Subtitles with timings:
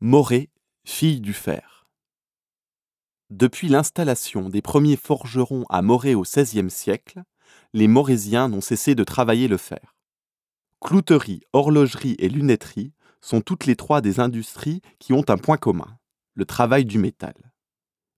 [0.00, 0.48] Morée,
[0.84, 1.88] fille du fer.
[3.30, 7.24] Depuis l'installation des premiers forgerons à Morée au XVIe siècle,
[7.72, 9.96] les Morésiens n'ont cessé de travailler le fer.
[10.80, 15.98] Clouterie, horlogerie et lunetterie sont toutes les trois des industries qui ont un point commun,
[16.34, 17.34] le travail du métal.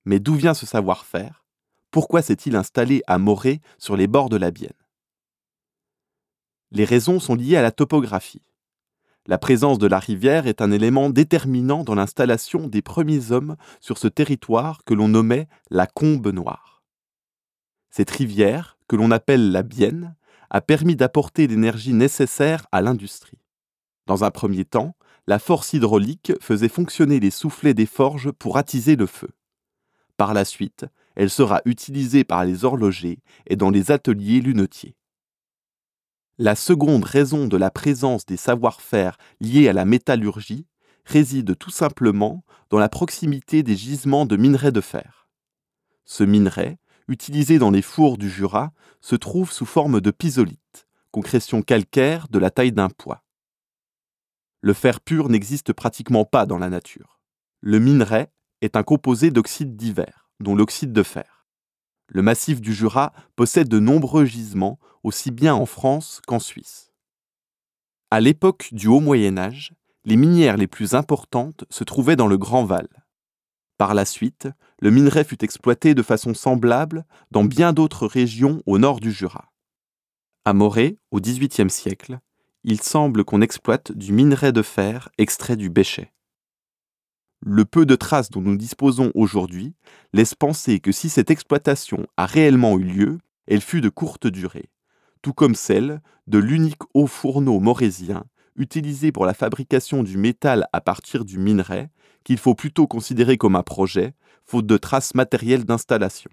[0.05, 1.47] Mais d'où vient ce savoir-faire?
[1.91, 4.75] Pourquoi s'est-il installé à Morée sur les bords de la Bienne?
[6.73, 8.43] Les raisons sont liées à la topographie.
[9.27, 13.99] La présence de la rivière est un élément déterminant dans l'installation des premiers hommes sur
[13.99, 16.83] ce territoire que l'on nommait la Combe Noire.
[17.91, 20.17] Cette rivière, que l'on appelle la Bienne,
[20.49, 23.39] a permis d'apporter l'énergie nécessaire à l'industrie.
[24.07, 24.97] Dans un premier temps,
[25.27, 29.29] la force hydraulique faisait fonctionner les soufflets des forges pour attiser le feu.
[30.17, 34.97] Par la suite, elle sera utilisée par les horlogers et dans les ateliers lunetiers.
[36.43, 40.67] La seconde raison de la présence des savoir-faire liés à la métallurgie
[41.05, 45.29] réside tout simplement dans la proximité des gisements de minerais de fer.
[46.07, 51.61] Ce minerai, utilisé dans les fours du Jura, se trouve sous forme de pisolite, concrétion
[51.61, 53.23] calcaire de la taille d'un poids.
[54.63, 57.21] Le fer pur n'existe pratiquement pas dans la nature.
[57.61, 58.29] Le minerai
[58.63, 61.40] est un composé d'oxydes divers, dont l'oxyde de fer.
[62.13, 66.93] Le massif du Jura possède de nombreux gisements, aussi bien en France qu'en Suisse.
[68.11, 69.73] À l'époque du Haut Moyen Âge,
[70.05, 72.89] les minières les plus importantes se trouvaient dans le Grand Val.
[73.79, 74.49] Par la suite,
[74.81, 79.53] le minerai fut exploité de façon semblable dans bien d'autres régions au nord du Jura.
[80.45, 82.19] À Morée, au XVIIIe siècle,
[82.65, 86.13] il semble qu'on exploite du minerai de fer extrait du béchet
[87.41, 89.75] le peu de traces dont nous disposons aujourd'hui
[90.13, 94.71] laisse penser que si cette exploitation a réellement eu lieu, elle fut de courte durée,
[95.23, 98.25] tout comme celle de l'unique haut fourneau morésien
[98.57, 101.89] utilisé pour la fabrication du métal à partir du minerai,
[102.25, 106.31] qu'il faut plutôt considérer comme un projet, faute de traces matérielles d'installation.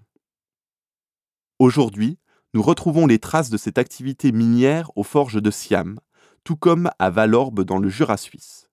[1.58, 2.18] Aujourd'hui,
[2.54, 5.98] nous retrouvons les traces de cette activité minière aux forges de Siam,
[6.44, 8.67] tout comme à Valorbe dans le Jura suisse.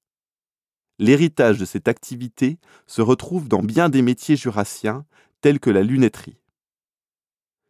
[0.98, 2.58] L'héritage de cette activité
[2.88, 5.06] se retrouve dans bien des métiers jurassiens,
[5.42, 6.40] tels que la lunetterie.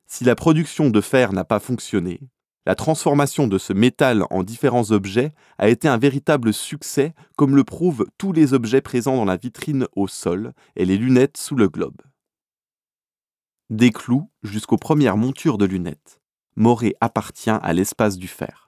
[0.08, 2.22] Si la production de fer n'a pas fonctionné,
[2.68, 7.64] la transformation de ce métal en différents objets a été un véritable succès, comme le
[7.64, 11.70] prouvent tous les objets présents dans la vitrine au sol et les lunettes sous le
[11.70, 12.02] globe.
[13.70, 16.22] Des clous jusqu'aux premières montures de lunettes,
[16.56, 18.65] Morée appartient à l'espace du fer.